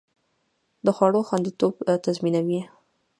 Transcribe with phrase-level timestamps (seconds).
[0.85, 2.61] د خوړو خوندیتوب تضمینوي.